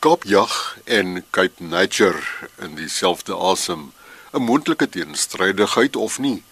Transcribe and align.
Kaapjag 0.00 0.78
en 0.84 1.24
Cape 1.30 1.62
Nature 1.62 2.22
in 2.64 2.74
dieselfde 2.74 3.34
asem 3.36 3.92
'n 4.32 4.42
moontlike 4.42 4.88
teenstrydigheid 4.88 5.96
of 5.96 6.18
nie? 6.18 6.42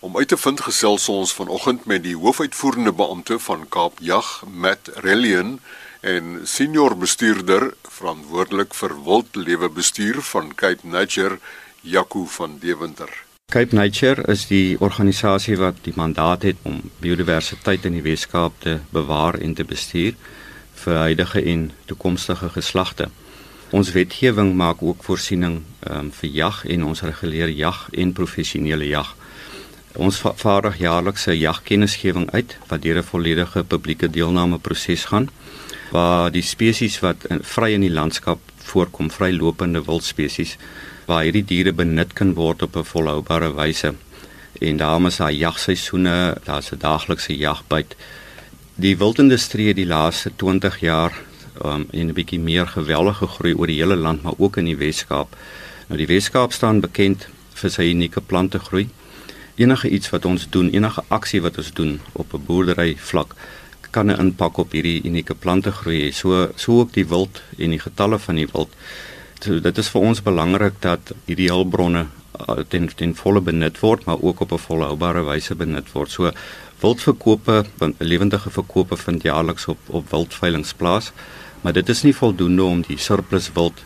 Om 0.00 0.16
uit 0.16 0.28
te 0.28 0.36
vind 0.36 0.60
gesels 0.60 1.08
ons 1.08 1.32
vanoggend 1.32 1.84
met 1.84 2.02
die 2.02 2.16
hoofuitvoerende 2.16 2.92
beampte 2.92 3.38
van 3.38 3.68
Kaapjag, 3.68 4.42
Matt 4.50 4.90
Relian 4.94 5.60
en 6.00 6.40
senior 6.44 6.96
bestuurder 6.96 7.74
verantwoordelik 7.82 8.74
vir 8.74 9.04
wildlewe 9.04 9.68
bestuur 9.68 10.22
van 10.22 10.54
Cape 10.54 10.86
Nature, 10.86 11.38
Jaco 11.80 12.24
van 12.24 12.58
Deventer. 12.58 13.12
Cape 13.52 13.74
Nature 13.74 14.24
is 14.32 14.46
die 14.46 14.80
organisasie 14.80 15.56
wat 15.56 15.74
die 15.82 15.96
mandaat 15.96 16.42
het 16.42 16.56
om 16.62 16.80
biodiversiteit 17.00 17.84
in 17.84 17.92
die 17.92 18.02
Weskaap 18.02 18.52
te 18.58 18.80
bewaar 18.90 19.34
en 19.34 19.54
te 19.54 19.64
bestuur 19.64 20.14
vir 20.84 20.96
huidige 20.96 21.42
en 21.42 21.70
toekomstige 21.86 22.48
geslagte. 22.48 23.08
Ons 23.70 23.92
wetgewing 23.92 24.54
maak 24.56 24.82
ook 24.82 25.04
voorsiening 25.04 25.62
um, 25.90 26.12
vir 26.12 26.30
jag 26.30 26.64
en 26.64 26.84
ons 26.84 27.02
reguleer 27.02 27.48
jag 27.48 27.88
en 27.92 28.12
professionele 28.12 28.88
jag. 28.88 29.14
Ons 29.96 30.20
vaardig 30.20 30.78
jaarliks 30.78 31.26
'n 31.26 31.36
jagkennisgewing 31.36 32.30
uit 32.30 32.56
wat 32.68 32.82
deur 32.82 32.98
'n 32.98 33.10
volledige 33.12 33.64
publieke 33.64 34.10
deelname 34.10 34.58
proses 34.58 35.04
gaan 35.04 35.28
waar 35.90 36.30
die 36.30 36.42
spesies 36.42 37.00
wat 37.00 37.24
in, 37.32 37.40
vry 37.42 37.72
in 37.72 37.80
die 37.80 37.92
landskap 37.92 38.40
voorkom, 38.68 39.10
vrylopende 39.10 39.82
wildspesies 39.84 40.56
waar 41.08 41.24
hierdie 41.24 41.44
diere 41.44 41.72
benut 41.72 42.12
kan 42.12 42.34
word 42.34 42.62
op 42.62 42.76
'n 42.76 42.84
volhoubare 42.84 43.54
wyse. 43.54 43.94
En 44.60 44.76
daarom 44.76 45.06
is 45.06 45.16
daar 45.16 45.32
jagseisoene, 45.32 46.36
daar's 46.44 46.72
'n 46.72 46.78
daaglikse 46.78 47.36
jagbyt. 47.36 47.96
Die 48.78 48.94
wildindustrie 48.94 49.72
die 49.74 49.88
laaste 49.90 50.30
20 50.38 50.76
jaar 50.80 51.14
um, 51.64 51.88
en 51.90 52.06
'n 52.06 52.14
bietjie 52.14 52.38
meer 52.38 52.66
geweldige 52.66 53.26
groei 53.26 53.54
oor 53.54 53.66
die 53.66 53.80
hele 53.80 53.96
land, 53.96 54.22
maar 54.22 54.38
ook 54.38 54.56
in 54.56 54.64
die 54.70 54.76
Wes-Kaap. 54.76 55.34
Nou 55.88 55.98
die 55.98 56.06
Wes-Kaap 56.06 56.52
staan 56.52 56.80
bekend 56.80 57.26
vir 57.54 57.70
sy 57.70 57.90
unieke 57.90 58.20
plante 58.20 58.58
groei. 58.58 58.88
Enige 59.56 59.88
iets 59.88 60.10
wat 60.10 60.24
ons 60.24 60.46
doen, 60.50 60.70
enige 60.70 61.02
aksie 61.08 61.42
wat 61.42 61.58
ons 61.58 61.72
doen 61.72 62.00
op 62.12 62.34
'n 62.34 62.44
boerdery 62.46 62.94
vlak 62.96 63.34
kan 63.90 64.10
'n 64.10 64.20
impak 64.20 64.58
op 64.58 64.72
hierdie 64.72 65.02
unieke 65.02 65.34
plante 65.34 65.72
groei. 65.72 66.12
So 66.12 66.52
so 66.54 66.78
ook 66.78 66.92
die 66.92 67.08
wild 67.08 67.42
en 67.58 67.70
die 67.70 67.82
getalle 67.82 68.18
van 68.18 68.34
die 68.34 68.48
wild 68.52 68.70
so 69.40 69.60
dit 69.60 69.78
is 69.78 69.88
vir 69.88 70.00
ons 70.00 70.22
belangrik 70.22 70.80
dat 70.80 71.12
hierdie 71.26 71.50
hulpbronne 71.50 72.06
ten 72.68 72.88
ten 72.94 73.14
volle 73.14 73.40
benut 73.40 73.80
word 73.80 74.04
maar 74.04 74.20
ook 74.20 74.40
op 74.40 74.52
'n 74.52 74.58
volhoubare 74.58 75.22
wyse 75.24 75.54
benut 75.54 75.92
word. 75.92 76.10
So 76.10 76.30
wildverkope, 76.80 77.64
lewendige 77.98 78.50
verkope 78.50 78.96
vind 78.96 79.22
jaarliks 79.22 79.66
op 79.66 79.78
op 79.86 80.10
wildveilinge 80.10 80.74
plaas, 80.76 81.12
maar 81.60 81.72
dit 81.72 81.88
is 81.88 82.02
nie 82.02 82.14
voldoende 82.14 82.62
om 82.62 82.80
die 82.80 82.98
surplus 82.98 83.52
wild 83.52 83.82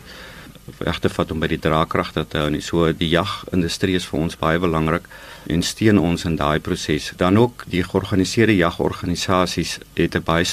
reg 0.77 0.99
te 0.99 1.09
vat 1.09 1.31
om 1.31 1.39
by 1.39 1.47
die 1.47 1.59
draagkragte 1.59 2.25
te 2.27 2.37
hou 2.37 2.49
nie. 2.49 2.61
So 2.61 2.91
die 2.91 3.09
jagindustrie 3.09 3.95
is 3.95 4.05
vir 4.05 4.19
ons 4.19 4.37
baie 4.39 4.59
belangrik 4.59 5.07
en 5.47 5.61
steun 5.61 5.99
ons 5.99 6.25
in 6.25 6.35
daai 6.35 6.59
proses. 6.59 7.11
Dan 7.17 7.37
ook 7.37 7.65
die 7.67 7.83
georganiseerde 7.83 8.55
jagorganisasies 8.55 9.79
het 9.93 10.15
'n 10.15 10.23
baie 10.23 10.45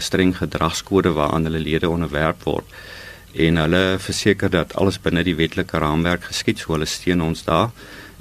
streng 0.00 0.36
gedragskode 0.36 1.12
waaraan 1.12 1.44
hulle 1.44 1.58
lede 1.58 1.88
onderwerp 1.88 2.42
word 2.42 2.66
en 3.38 3.56
hulle 3.62 3.82
verseker 4.02 4.50
dat 4.50 4.74
alles 4.74 4.98
binne 5.02 5.22
die 5.26 5.36
wetlike 5.38 5.78
raamwerk 5.78 6.28
geskied 6.30 6.58
so 6.58 6.74
hulle 6.74 6.88
steun 6.90 7.22
ons 7.22 7.44
daar 7.46 7.70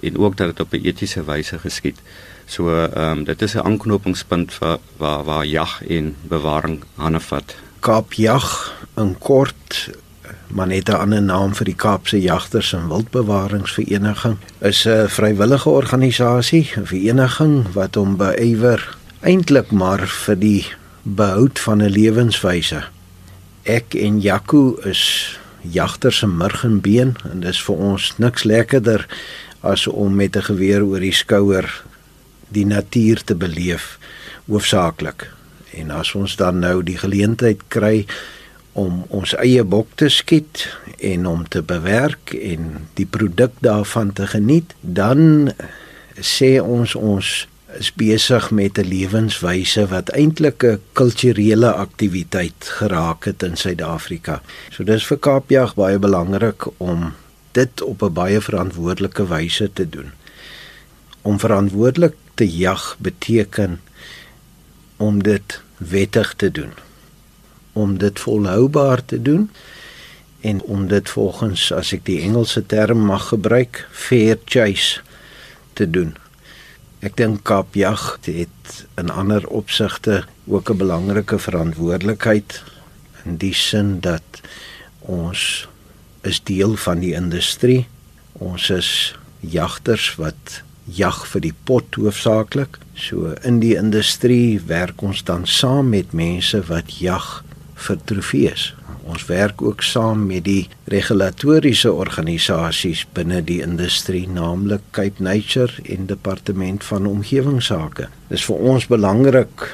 en 0.06 0.18
ook 0.18 0.38
dat 0.38 0.48
dit 0.54 0.60
op 0.60 0.74
'n 0.74 0.86
etiese 0.86 1.24
wyse 1.24 1.58
geskied. 1.60 1.98
So 2.46 2.70
ehm 2.70 3.18
um, 3.18 3.24
dit 3.24 3.42
is 3.42 3.56
'n 3.56 3.66
aanknopingspunt 3.66 4.54
vir 4.54 4.78
waar 4.98 5.24
waar 5.24 5.46
jag 5.46 5.82
en 5.88 6.16
bewaring 6.22 6.84
hande 6.96 7.20
vat. 7.20 7.56
Kaapjag 7.80 8.74
in 8.96 9.18
kort 9.18 9.90
maar 10.48 10.68
net 10.68 10.90
'n 10.90 10.94
ander 10.94 11.22
naam 11.22 11.56
vir 11.56 11.66
die 11.66 11.76
Kaapse 11.76 12.22
Jagters 12.22 12.74
en 12.74 12.88
Wildbewaringsvereniging 12.88 14.38
is 14.60 14.86
'n 14.86 15.08
vrywillige 15.08 15.70
organisasie, 15.70 16.72
'n 16.76 16.86
vereniging 16.86 17.74
wat 17.74 17.96
hom 17.96 18.18
beywer 18.18 18.98
eintlik 19.20 19.72
maar 19.72 20.08
vir 20.08 20.40
die 20.40 20.66
behoud 21.02 21.60
van 21.60 21.82
'n 21.82 21.90
lewenswyse 21.90 22.84
ek 23.68 23.96
en 24.00 24.22
Jaco 24.24 24.78
is 24.88 25.04
jagters 25.62 26.22
se 26.24 26.28
murgenbeen 26.28 27.16
en 27.28 27.44
dis 27.44 27.60
vir 27.68 27.84
ons 27.92 28.12
niks 28.24 28.46
lekkerder 28.48 29.04
as 29.62 29.88
om 29.88 30.16
met 30.16 30.36
'n 30.36 30.48
geweer 30.50 30.84
oor 30.84 31.00
die 31.00 31.14
skouer 31.14 31.68
die 32.50 32.66
natuur 32.66 33.24
te 33.24 33.36
beleef 33.36 34.00
hoofsaaklik. 34.48 35.28
En 35.74 35.92
as 35.92 36.16
ons 36.16 36.36
dan 36.36 36.60
nou 36.60 36.84
die 36.84 36.98
geleentheid 36.98 37.60
kry 37.68 38.06
om 38.72 39.04
ons 39.10 39.34
eie 39.36 39.64
bok 39.64 39.88
te 39.96 40.10
skiet 40.10 40.68
en 41.00 41.26
om 41.26 41.48
te 41.48 41.62
bewerk 41.62 42.34
en 42.34 42.88
die 42.94 43.06
produk 43.06 43.52
daarvan 43.60 44.14
te 44.14 44.28
geniet, 44.28 44.74
dan 44.82 45.52
sê 46.22 46.62
ons 46.62 46.96
ons 46.96 47.48
is 47.78 47.94
besig 47.94 48.52
met 48.52 48.78
'n 48.78 48.88
lewenswyse 48.88 49.88
wat 49.88 50.10
eintlik 50.10 50.64
'n 50.64 50.82
kulturele 50.94 51.72
aktiwiteit 51.72 52.60
geraak 52.60 53.26
het 53.26 53.44
in 53.44 53.58
Suid-Afrika. 53.58 54.42
So 54.70 54.84
dis 54.84 55.06
vir 55.06 55.18
Kaapjag 55.18 55.76
baie 55.76 56.00
belangrik 56.00 56.68
om 56.78 57.14
dit 57.52 57.82
op 57.82 58.02
'n 58.02 58.14
baie 58.14 58.42
verantwoordelike 58.42 59.28
wyse 59.28 59.70
te 59.74 59.90
doen. 59.90 60.12
Om 61.22 61.40
verantwoordelik 61.40 62.14
te 62.34 62.58
jag 62.58 62.96
beteken 63.00 63.82
om 64.98 65.24
dit 65.24 65.62
wettig 65.78 66.34
te 66.34 66.52
doen. 66.52 66.72
Om 67.74 67.98
dit 67.98 68.20
volhoubaar 68.20 69.06
te 69.06 69.22
doen 69.22 69.52
en 70.40 70.62
om 70.62 70.88
dit 70.88 71.10
volgens 71.10 71.74
as 71.74 71.94
ek 71.94 72.06
die 72.06 72.22
Engelse 72.22 72.66
term 72.66 73.06
mag 73.06 73.28
gebruik, 73.28 73.88
fair 73.92 74.38
chase 74.46 75.02
te 75.74 75.90
doen. 75.90 76.16
Ek 77.06 77.14
dink 77.14 77.44
Kaapjag 77.46 78.18
het 78.26 78.86
in 78.98 79.12
ander 79.14 79.46
opsigte 79.54 80.24
ook 80.50 80.70
'n 80.70 80.78
belangrike 80.78 81.38
verantwoordelikheid 81.40 82.64
in 83.26 83.38
die 83.38 83.54
sin 83.54 84.00
dat 84.00 84.42
ons 85.00 85.68
is 86.22 86.44
deel 86.44 86.76
van 86.76 87.00
die 87.00 87.14
industrie. 87.14 87.88
Ons 88.34 88.70
is 88.70 89.16
jagters 89.40 90.16
wat 90.16 90.64
jag 90.84 91.28
vir 91.28 91.42
die 91.42 91.54
pot 91.64 91.96
hoofsaaklik. 91.96 92.80
So 92.96 93.36
in 93.44 93.60
die 93.60 93.76
industrie 93.76 94.62
werk 94.66 95.02
ons 95.02 95.24
dan 95.24 95.46
saam 95.46 95.90
met 95.90 96.12
mense 96.12 96.62
wat 96.68 97.00
jag 97.00 97.44
vir 97.76 97.98
trofees. 98.04 98.74
Ons 99.08 99.26
werk 99.26 99.62
ook 99.64 99.82
saam 99.88 100.26
met 100.28 100.44
die 100.44 100.68
regulatoriese 100.92 101.94
organisasies 101.94 103.06
binne 103.16 103.40
die 103.46 103.62
industrie, 103.64 104.26
naamlik 104.28 104.84
Cape 104.92 105.24
Nature 105.24 105.80
en 105.88 106.10
Departement 106.10 106.84
van 106.84 107.08
Omgewingsake. 107.08 108.10
Dit 108.28 108.40
is 108.40 108.46
vir 108.50 108.56
ons 108.74 108.88
belangrik 108.92 109.70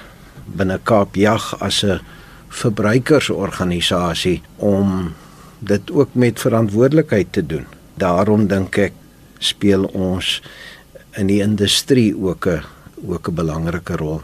binne 0.46 0.78
Kaapjag 0.84 1.56
as 1.60 1.84
'n 1.84 2.00
verbruikersorganisasie 2.50 4.42
om 4.58 5.14
dit 5.60 5.92
ook 5.92 6.14
met 6.14 6.40
verantwoordelikheid 6.40 7.32
te 7.32 7.46
doen. 7.46 7.66
Daarom 7.98 8.48
dink 8.48 8.78
ek 8.78 8.94
speel 9.40 9.84
ons 9.84 10.42
in 11.18 11.28
die 11.28 11.42
industrie 11.42 12.14
ook 12.18 12.48
'n 12.48 12.62
ook 13.08 13.28
'n 13.28 13.36
belangrike 13.36 13.96
rol. 13.96 14.22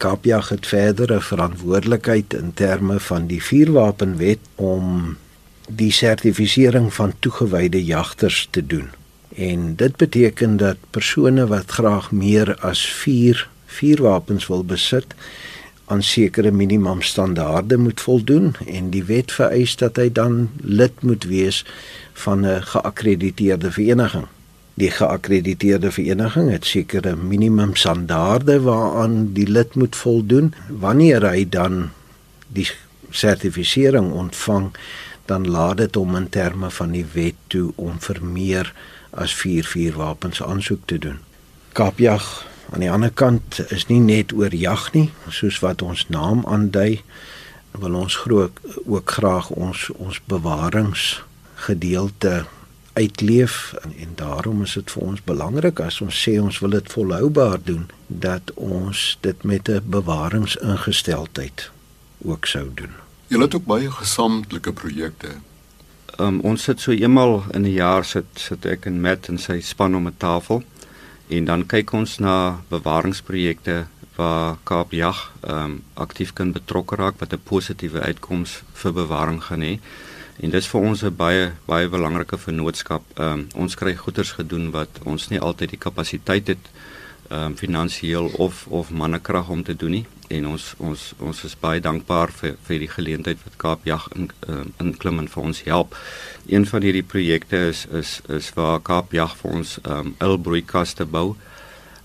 Kaapjag 0.00 0.48
het 0.48 0.66
verdere 0.66 1.20
verantwoordelikheid 1.20 2.34
in 2.34 2.54
terme 2.54 3.00
van 3.00 3.26
die 3.26 3.42
vuurwapenwet 3.42 4.38
om 4.54 5.16
die 5.68 5.92
sertifisering 5.92 6.88
van 6.94 7.12
toegewyde 7.18 7.84
jagters 7.84 8.48
te 8.50 8.66
doen. 8.66 8.88
En 9.36 9.76
dit 9.76 9.96
beteken 9.96 10.56
dat 10.56 10.76
persone 10.90 11.46
wat 11.46 11.70
graag 11.70 12.10
meer 12.12 12.56
as 12.56 12.86
4 13.02 13.48
vuurwapens 13.66 14.46
wil 14.46 14.64
besit 14.64 15.14
aan 15.84 16.02
sekere 16.02 16.50
minimum 16.50 17.02
standaarde 17.02 17.76
moet 17.76 18.00
voldoen 18.00 18.54
en 18.66 18.90
die 18.90 19.04
wet 19.04 19.32
vereis 19.32 19.76
dat 19.76 19.96
hy 19.96 20.08
dan 20.12 20.50
lid 20.64 21.02
moet 21.02 21.24
wees 21.24 21.64
van 22.12 22.46
'n 22.46 22.62
geakkrediteerde 22.62 23.70
vereniging 23.70 24.26
die 24.74 24.90
geakkrediteerde 24.90 25.90
vereniging 25.90 26.50
het 26.50 26.64
sekere 26.64 27.16
minimum 27.16 27.76
standaarde 27.76 28.60
waaraan 28.60 29.32
die 29.32 29.48
lid 29.48 29.74
moet 29.74 29.96
voldoen 29.96 30.54
wanneer 30.68 31.26
hy 31.26 31.48
dan 31.48 31.90
die 32.48 32.68
sertifisering 33.10 34.12
ontvang 34.12 34.70
dan 35.30 35.50
laat 35.50 35.76
dit 35.76 35.94
hom 35.94 36.16
in 36.16 36.28
terme 36.28 36.70
van 36.70 36.90
die 36.94 37.06
wet 37.12 37.34
toe 37.46 37.72
om 37.76 38.00
vir 38.02 38.24
meer 38.24 38.74
as 39.10 39.34
4 39.34 39.64
vuurwapens 39.66 40.42
aansoek 40.42 40.80
te 40.90 40.98
doen. 40.98 41.18
Kaapjag 41.72 42.46
aan 42.70 42.80
die 42.82 42.90
ander 42.90 43.10
kant 43.10 43.70
is 43.70 43.86
nie 43.86 44.00
net 44.00 44.32
oor 44.32 44.54
jag 44.54 44.92
nie, 44.94 45.10
soos 45.28 45.60
wat 45.62 45.82
ons 45.82 46.08
naam 46.08 46.46
aandui, 46.46 47.02
wil 47.78 47.94
ons 47.94 48.16
groot 48.24 48.52
ook 48.84 49.10
graag 49.18 49.50
ons 49.50 49.90
ons 49.94 50.20
bewaringsgedeelte 50.30 52.44
uitleef 52.92 53.74
en, 53.82 53.92
en 53.98 54.12
daarom 54.14 54.62
is 54.62 54.74
dit 54.74 54.90
vir 54.90 55.02
ons 55.02 55.22
belangrik 55.24 55.80
as 55.80 56.00
ons 56.00 56.22
sê 56.22 56.38
ons 56.42 56.58
wil 56.62 56.70
dit 56.70 56.92
volhoubaar 56.92 57.60
doen 57.64 57.86
dat 58.06 58.52
ons 58.54 59.18
dit 59.20 59.42
met 59.42 59.68
'n 59.68 59.82
bewaringsingesteldheid 59.84 61.70
ook 62.22 62.46
sou 62.46 62.66
doen. 62.74 62.92
Julle 63.26 63.44
het 63.44 63.54
ook 63.54 63.64
baie 63.64 63.90
gesamentlike 63.90 64.72
projekte. 64.72 65.28
Um, 66.18 66.40
ons 66.40 66.62
sit 66.62 66.80
so 66.80 66.90
eenmal 66.90 67.44
in 67.52 67.62
'n 67.62 67.72
jaar 67.72 68.04
sit 68.04 68.26
sit 68.34 68.66
ek 68.66 68.86
en 68.86 69.00
Matt 69.00 69.28
en 69.28 69.38
sy 69.38 69.60
span 69.60 69.96
om 69.96 70.06
'n 70.06 70.14
tafel 70.16 70.62
en 71.28 71.44
dan 71.44 71.66
kyk 71.66 71.92
ons 71.92 72.18
na 72.18 72.62
bewaringsprojekte 72.68 73.86
waar 74.16 74.56
Kaapjag 74.62 75.32
um, 75.48 75.82
aktief 75.94 76.32
kan 76.32 76.52
betrokke 76.52 76.96
raak 76.96 77.14
wat 77.18 77.32
'n 77.32 77.42
positiewe 77.44 78.00
uitkoms 78.00 78.62
vir 78.72 78.92
bewaring 78.92 79.42
gaan 79.42 79.60
hê. 79.60 79.78
En 80.40 80.50
dis 80.50 80.68
vir 80.72 80.80
ons 80.80 81.02
'n 81.04 81.16
baie 81.16 81.52
baie 81.66 81.88
belangrike 81.88 82.38
vennootskap. 82.38 83.02
Um, 83.18 83.46
ons 83.54 83.74
kry 83.74 83.94
goeders 83.96 84.32
gedoen 84.32 84.70
wat 84.70 84.88
ons 85.04 85.28
nie 85.28 85.40
altyd 85.40 85.70
die 85.70 85.84
kapasiteit 85.86 86.46
het 86.48 86.70
um, 87.30 87.56
finansiëel 87.56 88.30
of 88.38 88.66
of 88.66 88.90
mannekrag 88.90 89.48
om 89.48 89.62
te 89.62 89.76
doen 89.76 89.90
nie 89.90 90.06
en 90.28 90.46
ons 90.46 90.74
ons 90.78 91.04
ons 91.18 91.44
is 91.44 91.56
baie 91.60 91.80
dankbaar 91.80 92.32
vir 92.40 92.56
vir 92.66 92.78
die 92.78 92.88
geleentheid 92.88 93.38
wat 93.44 93.58
Kaapjag 93.64 94.08
in 94.16 94.30
uh, 94.48 94.64
in 94.80 94.96
klim 94.96 95.18
en 95.18 95.28
vir 95.28 95.42
ons 95.42 95.62
help. 95.66 95.96
Een 96.46 96.66
van 96.66 96.82
hierdie 96.82 97.06
projekte 97.14 97.62
is 97.68 97.86
is 98.02 98.20
is 98.28 98.50
waar 98.54 98.80
Kaapjag 98.80 99.36
vir 99.42 99.56
ons 99.60 99.78
um 99.84 100.14
uilbroeikaste 100.18 101.04
bou 101.04 101.36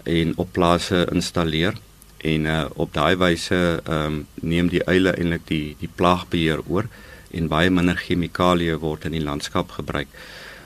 en 0.03 0.33
op 0.37 0.51
plase 0.53 1.07
installeer 1.11 1.77
en 2.17 2.45
uh, 2.45 2.65
op 2.75 2.93
daai 2.93 3.15
wyse 3.15 3.81
um 3.89 4.25
neem 4.41 4.69
die 4.69 4.85
uile 4.85 5.13
eintlik 5.15 5.45
die 5.47 5.75
die 5.79 5.91
plaagbeheer 5.95 6.65
oor 6.67 6.89
en 7.35 7.51
baie 7.51 7.69
minder 7.69 7.99
chemikalieë 7.99 8.79
word 8.81 9.05
in 9.05 9.17
die 9.17 9.23
landskap 9.23 9.75
gebruik. 9.77 10.07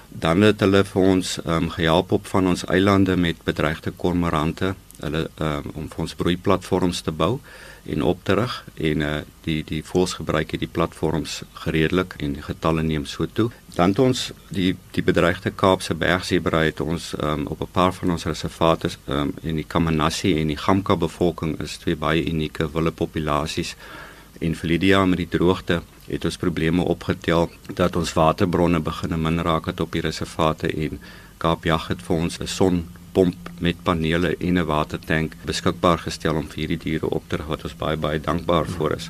Dan 0.10 0.42
het 0.42 0.62
hulle 0.66 0.84
vir 0.84 1.02
ons 1.02 1.38
ehm 1.44 1.56
um, 1.56 1.70
gehelp 1.70 2.12
op 2.12 2.28
van 2.28 2.48
ons 2.48 2.66
eilande 2.66 3.16
met 3.16 3.44
bedreigde 3.46 3.92
kormorante. 3.92 4.74
Hulle 5.00 5.30
ehm 5.36 5.68
um, 5.68 5.72
om 5.76 5.90
vir 5.90 6.06
ons 6.06 6.16
broeiplatforms 6.22 7.02
te 7.02 7.12
bou 7.12 7.40
en 7.86 8.04
op 8.04 8.24
te 8.24 8.34
rig 8.34 8.56
en 8.90 9.02
uh, 9.02 9.12
die 9.46 9.62
die 9.64 9.84
voels 9.86 10.14
gebruik 10.18 10.52
hierdie 10.52 10.72
platforms 10.78 11.42
gereedelik 11.64 12.16
en 12.20 12.34
die 12.34 12.42
getalle 12.42 12.84
neem 12.84 13.06
so 13.06 13.26
toe. 13.34 13.50
Dan 13.76 13.94
het 13.94 14.00
ons 14.00 14.32
die 14.50 14.76
die 14.98 15.06
bedreigde 15.06 15.52
Kaapse 15.52 15.94
bergsebra 15.94 16.64
het 16.66 16.82
ons 16.82 17.14
ehm 17.20 17.46
um, 17.46 17.48
op 17.48 17.62
'n 17.62 17.72
paar 17.72 17.94
van 17.94 18.12
ons 18.18 18.26
reservate 18.26 18.90
ehm 19.06 19.20
um, 19.20 19.34
in 19.42 19.56
die 19.56 19.68
Kamanassi 19.68 20.40
en 20.42 20.48
die 20.48 20.58
Gamka 20.66 20.96
bevolking 20.96 21.60
is 21.62 21.78
twee 21.78 21.96
baie 21.96 22.26
unieke 22.26 22.72
wille 22.74 22.92
populasies 22.92 23.76
en 24.40 24.56
jaar 24.80 25.08
met 25.08 25.18
die 25.18 25.30
droogte 25.38 25.82
het 26.10 26.26
ons 26.26 26.38
probleme 26.38 26.84
opgetel 26.84 27.50
dat 27.74 27.96
ons 27.96 28.14
waterbronne 28.14 28.80
begin 28.80 29.22
min 29.22 29.42
raak 29.46 29.66
het 29.72 29.80
op 29.80 29.92
die 29.92 30.06
reservate 30.06 30.72
en 30.86 31.00
Kaapjag 31.40 31.88
het 31.88 32.02
vir 32.04 32.16
ons 32.16 32.40
'n 32.40 32.48
sonpomp 32.48 33.50
met 33.60 33.84
panele 33.84 34.36
en 34.38 34.58
'n 34.58 34.66
watertank 34.66 35.36
beskikbaar 35.46 35.98
gestel 35.98 36.36
om 36.36 36.48
vir 36.48 36.60
hierdie 36.60 36.84
diere 36.86 37.10
op 37.10 37.24
te 37.28 37.36
rig 37.36 37.48
wat 37.48 37.64
ons 37.64 37.76
baie 37.76 37.98
baie 37.98 38.20
dankbaar 38.20 38.66
vir 38.66 38.96
is. 38.96 39.10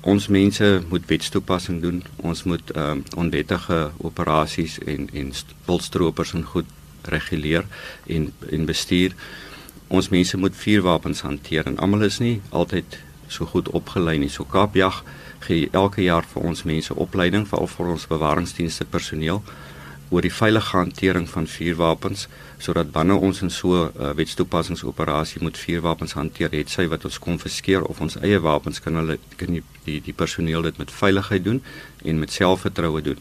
Ons 0.00 0.28
mense 0.28 0.82
moet 0.88 1.06
wetstoepassing 1.06 1.82
doen. 1.82 2.04
Ons 2.16 2.42
moet 2.42 2.70
ehm 2.70 2.90
um, 2.90 3.02
onwettige 3.16 3.90
operasies 3.96 4.78
en 4.78 5.08
en 5.12 5.32
wilstropers 5.66 6.32
en 6.34 6.44
goed 6.44 6.66
reguleer 7.02 7.64
en 8.06 8.32
en 8.50 8.64
bestuur. 8.64 9.14
Ons 9.88 10.08
mense 10.08 10.36
moet 10.36 10.56
vuurwapens 10.56 11.20
hanteer 11.20 11.66
en 11.66 11.78
almal 11.78 12.02
is 12.02 12.18
nie 12.18 12.40
altyd 12.50 12.98
so 13.28 13.46
goed 13.46 13.68
opgelei 13.68 14.18
nie. 14.18 14.28
So 14.28 14.44
Kaapjag 14.44 15.02
gee 15.46 15.68
elke 15.72 16.02
jaar 16.02 16.26
vir 16.26 16.42
ons 16.42 16.64
mense 16.64 16.94
opleiding 16.94 17.46
veral 17.48 17.70
vir 17.70 17.90
ons 17.94 18.06
bewaringsdienste 18.10 18.84
personeel 18.84 19.42
oor 20.08 20.24
die 20.24 20.32
veilige 20.32 20.76
hantering 20.76 21.26
van 21.28 21.46
vuurwapens 21.46 22.26
sodat 22.64 22.92
wanneer 22.94 23.20
ons 23.28 23.42
in 23.44 23.50
so 23.50 23.84
'n 23.84 23.92
uh, 24.00 24.12
wetstoepassingsoperasie 24.16 25.42
moet 25.42 25.58
vuurwapens 25.58 26.12
hanteer 26.12 26.50
het 26.50 26.70
sy 26.70 26.86
wat 26.88 27.04
ons 27.04 27.18
konfiskeer 27.18 27.84
of 27.84 28.00
ons 28.00 28.16
eie 28.16 28.40
wapens 28.40 28.80
kan 28.80 28.94
hulle 28.94 29.18
kan 29.36 29.52
die 29.52 29.62
die, 29.84 30.00
die 30.00 30.12
personeel 30.12 30.62
dit 30.62 30.78
met 30.78 30.90
veiligheid 30.90 31.44
doen 31.44 31.62
en 32.04 32.18
met 32.18 32.32
selfvertroue 32.32 33.02
doen. 33.02 33.18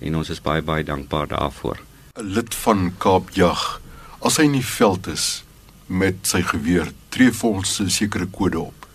En 0.00 0.16
ons 0.16 0.30
is 0.30 0.40
baie 0.40 0.62
baie 0.62 0.84
dankbaar 0.84 1.28
daarvoor. 1.28 1.78
'n 2.18 2.32
lid 2.36 2.54
van 2.54 2.92
Kaapjag 2.98 3.80
as 4.20 4.36
hy 4.36 4.44
in 4.44 4.52
die 4.52 4.70
veld 4.78 5.06
is 5.06 5.44
met 5.86 6.16
sy 6.22 6.42
geweer 6.42 6.92
tree 7.08 7.32
volgens 7.32 7.80
'n 7.80 7.90
sekere 7.90 8.26
kode 8.26 8.60
op 8.60 8.85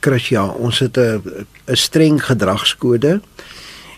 Chris, 0.00 0.28
ja, 0.28 0.46
ons 0.46 0.78
het 0.78 0.96
'n 0.98 1.46
'n 1.66 1.76
streng 1.76 2.24
gedragskode 2.24 3.20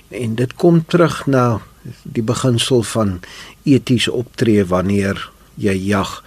en 0.08 0.34
dit 0.34 0.54
kom 0.54 0.84
terug 0.86 1.26
na 1.26 1.60
die 2.02 2.22
beginsel 2.22 2.82
van 2.82 3.20
eties 3.62 4.08
optree 4.08 4.64
wanneer 4.64 5.30
jy 5.54 5.76
jag. 5.86 6.24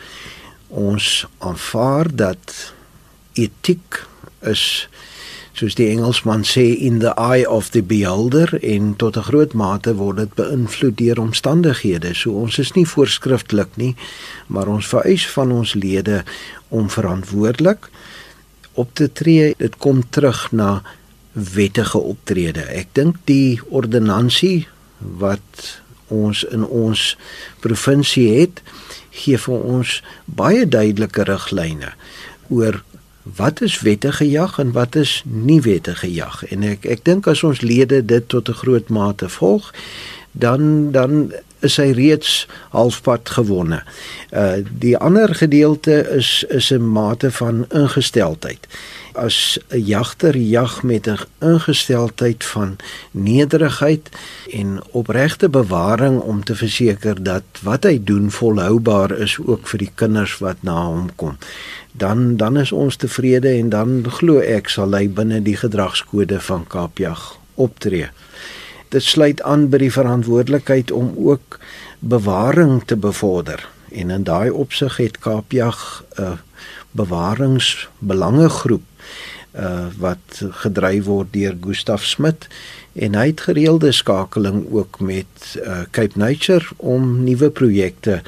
Ons 0.68 1.28
aanvaar 1.38 2.16
dat 2.16 2.74
etiek 3.34 4.08
is 4.40 4.90
soos 5.54 5.76
die 5.76 5.90
Engelsman 5.92 6.44
sê 6.48 6.64
in 6.78 7.00
the 7.00 7.14
eye 7.18 7.50
of 7.50 7.70
the 7.70 7.84
beholder 7.84 8.64
en 8.64 8.96
tot 8.96 9.18
'n 9.18 9.28
groot 9.30 9.54
mate 9.54 9.96
word 9.96 10.18
dit 10.18 10.34
beïnvloed 10.36 10.98
deur 10.98 11.20
omstandighede. 11.20 12.14
So 12.14 12.32
ons 12.32 12.58
is 12.60 12.72
nie 12.72 12.88
voorskrifklik 12.88 13.76
nie, 13.76 13.96
maar 14.48 14.68
ons 14.68 14.88
vereis 14.88 15.28
van 15.28 15.52
ons 15.52 15.74
lede 15.74 16.24
om 16.70 16.90
verantwoordelik 16.90 17.90
op 18.74 18.96
te 18.96 19.12
tree. 19.12 19.54
Dit 19.58 19.78
kom 19.78 20.04
terug 20.10 20.52
na 20.52 20.82
wettige 21.32 21.98
optrede. 21.98 22.66
Ek 22.68 22.92
dink 22.98 23.16
die 23.26 23.60
ordonnansie 23.70 24.68
wat 24.98 25.82
ons 26.12 26.44
in 26.44 26.66
ons 26.68 27.16
provinsie 27.64 28.28
het, 28.42 28.62
gee 29.16 29.40
vir 29.40 29.68
ons 29.76 30.00
baie 30.26 30.68
duidelike 30.68 31.24
riglyne 31.28 31.94
oor 32.52 32.82
wat 33.38 33.62
is 33.62 33.80
wettige 33.86 34.26
jag 34.30 34.58
en 34.60 34.72
wat 34.76 34.96
is 34.96 35.22
nie 35.26 35.62
wettige 35.62 36.10
jag. 36.14 36.44
En 36.50 36.64
ek 36.66 36.88
ek 36.90 37.04
dink 37.06 37.28
as 37.32 37.44
ons 37.48 37.62
lede 37.62 38.02
dit 38.06 38.28
tot 38.28 38.50
'n 38.50 38.60
groot 38.64 38.90
mate 38.90 39.30
volg, 39.30 39.72
dan 40.32 40.92
dan 40.92 41.32
is 41.62 41.78
hy 41.78 41.92
reeds 41.96 42.48
halfpad 42.74 43.30
gewonne. 43.38 43.82
Uh 44.34 44.62
die 44.84 44.96
ander 44.98 45.36
gedeelte 45.36 46.02
is 46.18 46.44
is 46.50 46.72
'n 46.72 46.92
mate 46.92 47.32
van 47.32 47.66
ingesteldheid. 47.70 48.68
As 49.14 49.60
'n 49.70 49.86
jagter 49.86 50.38
jag 50.38 50.84
met 50.84 51.08
'n 51.08 51.20
ingesteldheid 51.40 52.44
van 52.44 52.78
nederigheid 53.12 54.10
en 54.50 54.82
opregte 54.92 55.50
bewaring 55.50 56.20
om 56.20 56.44
te 56.44 56.56
verseker 56.56 57.24
dat 57.24 57.44
wat 57.62 57.84
hy 57.84 58.02
doen 58.04 58.32
volhoubaar 58.32 59.12
is 59.12 59.38
ook 59.46 59.68
vir 59.68 59.80
die 59.80 59.92
kinders 59.96 60.38
wat 60.38 60.58
na 60.62 60.86
hom 60.86 61.10
kom. 61.16 61.38
Dan 61.92 62.38
dan 62.38 62.58
is 62.58 62.72
ons 62.72 62.96
tevrede 62.96 63.50
en 63.50 63.70
dan 63.70 64.06
glo 64.10 64.40
ek 64.40 64.70
sal 64.70 64.94
hy 64.94 65.10
binne 65.10 65.42
die 65.42 65.58
gedragskode 65.58 66.40
van 66.40 66.68
Kaapjag 66.68 67.38
optree 67.56 68.10
dit 68.92 69.04
sluit 69.04 69.42
aan 69.48 69.70
by 69.72 69.78
die 69.86 69.92
verantwoordelikheid 69.94 70.92
om 70.92 71.14
ook 71.18 71.60
bewaring 72.00 72.82
te 72.86 72.96
bevorder. 72.96 73.70
En 73.92 74.10
in 74.10 74.24
daai 74.28 74.50
opsig 74.50 74.98
het 74.98 75.20
Kaapjag 75.20 76.04
'n 76.18 76.22
uh, 76.22 76.32
bewaringsbelangegroep 76.92 78.84
uh, 79.56 79.88
wat 79.98 80.44
gedryf 80.64 81.06
word 81.06 81.34
deur 81.34 81.58
Gustaf 81.62 82.04
Smit 82.04 82.48
en 82.94 83.16
hy 83.16 83.28
het 83.32 83.42
gereelde 83.48 83.92
skakeling 83.92 84.68
ook 84.72 85.00
met 85.00 85.56
uh, 85.56 85.82
Cape 85.92 86.20
Nature 86.20 86.66
om 86.78 87.24
nuwe 87.24 87.50
projekte 87.50 88.22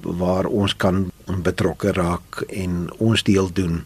waar 0.00 0.44
ons 0.44 0.76
kan 0.76 1.10
betrokke 1.26 1.92
raak 1.92 2.40
en 2.48 2.92
ons 2.98 3.22
deel 3.22 3.50
doen 3.52 3.84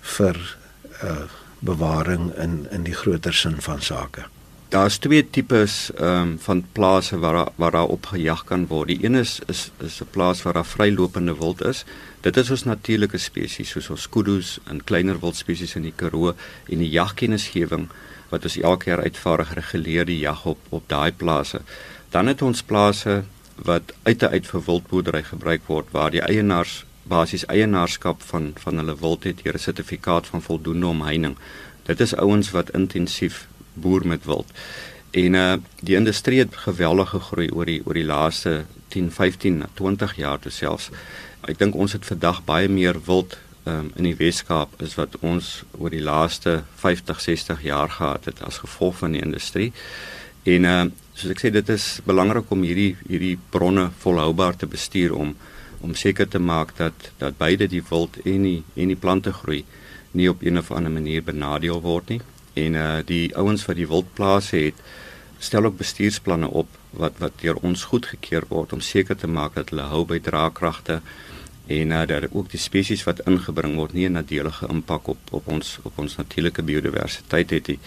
vir 0.00 0.56
uh, 1.02 1.10
bewaring 1.58 2.32
in 2.36 2.66
in 2.70 2.82
die 2.84 2.94
groter 2.94 3.34
sin 3.34 3.60
van 3.60 3.80
sake 3.82 4.24
daar's 4.68 4.98
twee 4.98 5.30
tipes 5.30 5.90
ehm 5.94 6.22
um, 6.22 6.38
van 6.38 6.64
plase 6.72 7.18
waar 7.18 7.48
waar 7.54 7.70
daar 7.70 7.86
op 7.86 8.06
gejag 8.06 8.44
kan 8.44 8.66
word. 8.66 8.88
Die 8.88 9.04
een 9.04 9.14
is 9.14 9.40
is 9.46 9.70
is 9.78 10.00
'n 10.00 10.10
plaas 10.10 10.42
waar 10.42 10.52
daar 10.52 10.66
vrylopende 10.66 11.36
wild 11.36 11.64
is. 11.64 11.84
Dit 12.20 12.36
is 12.36 12.50
ons 12.50 12.64
natuurlike 12.64 13.18
spesies 13.18 13.70
soos 13.70 13.90
ons 13.90 14.08
kudu's 14.08 14.58
en 14.64 14.84
kleiner 14.84 15.20
wildspesies 15.20 15.74
in 15.74 15.82
die 15.82 15.92
Karoo 15.96 16.34
en 16.68 16.78
die 16.78 16.90
jagkennisgewing 16.90 17.88
wat 18.28 18.44
ons 18.44 18.56
elke 18.56 18.90
jaar 18.90 19.02
uitvaardig 19.02 19.54
reguleer 19.54 20.04
die 20.04 20.18
jag 20.18 20.46
op 20.46 20.58
op 20.68 20.88
daai 20.88 21.12
plase. 21.12 21.60
Dan 22.10 22.26
het 22.26 22.42
ons 22.42 22.62
plase 22.62 23.24
wat 23.54 23.94
uit 24.02 24.22
en 24.22 24.30
uit 24.30 24.46
vir 24.46 24.62
wildboerdery 24.66 25.22
gebruik 25.22 25.62
word 25.66 25.86
waar 25.90 26.10
die 26.10 26.22
eienaars 26.22 26.84
basies 27.02 27.46
eienaarskap 27.46 28.22
van 28.22 28.52
van 28.58 28.76
hulle 28.76 28.96
wild 29.00 29.24
het 29.24 29.42
deur 29.44 29.54
'n 29.54 29.58
sertifikaat 29.58 30.26
van 30.26 30.42
voldoende 30.42 30.86
omheining. 30.86 31.36
Dit 31.82 32.00
is 32.00 32.16
ouens 32.16 32.50
wat 32.50 32.70
intensief 32.70 33.46
boer 33.76 34.06
met 34.06 34.24
wild. 34.24 34.52
En 35.16 35.34
uh 35.34 35.54
die 35.80 35.96
industrie 35.96 36.38
het 36.38 36.56
geweldig 36.56 37.08
gegroei 37.14 37.48
oor 37.50 37.68
die 37.68 37.80
oor 37.84 37.94
die 37.94 38.04
laaste 38.04 38.64
10, 38.88 39.10
15, 39.12 39.62
20 39.74 40.16
jaar 40.16 40.38
toe 40.38 40.52
selfs. 40.52 40.90
Ek 41.46 41.58
dink 41.58 41.74
ons 41.74 41.92
het 41.92 42.04
vandag 42.04 42.42
baie 42.44 42.68
meer 42.68 42.98
wild 43.06 43.38
um, 43.64 43.90
in 43.96 44.08
die 44.10 44.16
Weskaap 44.18 44.76
is 44.82 44.96
wat 44.98 45.16
ons 45.20 45.62
oor 45.78 45.90
die 45.94 46.02
laaste 46.02 46.62
50, 46.82 47.20
60 47.20 47.62
jaar 47.62 47.90
gehad 47.90 48.28
het 48.28 48.42
as 48.42 48.60
gevolg 48.64 48.98
van 49.02 49.16
die 49.16 49.24
industrie. 49.24 49.72
En 50.44 50.70
uh 50.72 50.78
soos 51.16 51.32
ek 51.32 51.40
sê 51.40 51.48
dit 51.48 51.68
is 51.72 51.84
belangrik 52.04 52.50
om 52.52 52.64
hierdie 52.66 52.92
hierdie 53.06 53.38
bronne 53.50 53.86
volhoubaar 54.02 54.56
te 54.60 54.68
bestuur 54.68 55.14
om 55.16 55.32
om 55.80 55.94
seker 55.96 56.28
te 56.28 56.38
maak 56.38 56.74
dat 56.76 57.10
dat 57.22 57.38
beide 57.40 57.68
die 57.72 57.80
wild 57.88 58.18
en 58.24 58.44
die 58.44 58.58
en 58.76 58.92
die 58.92 59.00
plante 59.00 59.32
groei 59.32 59.62
nie 60.12 60.28
op 60.28 60.44
een 60.44 60.60
of 60.60 60.68
ander 60.70 60.92
manier 60.92 61.24
benadeel 61.24 61.80
word 61.80 62.12
nie 62.12 62.20
En 62.56 62.74
uh 62.74 62.98
die 63.04 63.36
ouens 63.36 63.64
wat 63.68 63.76
die 63.76 63.88
wildplase 63.90 64.56
het, 64.56 64.80
stel 65.38 65.64
ook 65.68 65.76
bestuursplanne 65.76 66.48
op 66.48 66.68
wat 66.96 67.18
wat 67.20 67.32
deur 67.40 67.56
ons 67.60 67.84
goedgekeur 67.92 68.44
word 68.48 68.72
om 68.72 68.80
seker 68.80 69.16
te 69.16 69.28
maak 69.28 69.54
dat 69.54 69.70
hulle 69.70 69.88
hou 69.92 70.04
by 70.08 70.18
draagkragte 70.20 71.00
en 71.66 71.90
uh, 71.90 72.06
dat 72.06 72.24
ook 72.30 72.50
die 72.50 72.60
spesies 72.62 73.04
wat 73.04 73.20
ingebring 73.26 73.74
word 73.76 73.92
nie 73.92 74.08
'n 74.08 74.12
nadelige 74.12 74.66
impak 74.70 75.08
op 75.08 75.18
op 75.30 75.48
ons 75.48 75.78
op 75.82 75.98
ons 75.98 76.16
natuurlike 76.16 76.62
biodiversiteit 76.62 77.50
het 77.50 77.66
nie. 77.66 77.78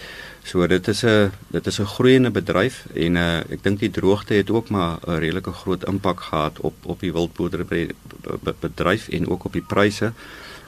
So 0.44 0.66
dit 0.66 0.88
is 0.88 1.04
'n 1.04 1.30
dit 1.48 1.66
is 1.66 1.80
'n 1.80 1.84
groeiende 1.84 2.30
bedryf 2.30 2.86
en 2.94 3.16
uh, 3.16 3.38
ek 3.38 3.62
dink 3.62 3.78
die 3.78 3.90
droogte 3.90 4.34
het 4.34 4.50
ook 4.50 4.68
maar 4.68 4.98
'n 5.06 5.18
redelike 5.18 5.52
groot 5.52 5.84
impak 5.84 6.20
gehad 6.20 6.60
op 6.60 6.74
op 6.82 7.00
die 7.00 7.12
wildboerderybedryf 7.12 9.08
en 9.08 9.28
ook 9.28 9.44
op 9.44 9.52
die 9.52 9.66
pryse. 9.66 10.12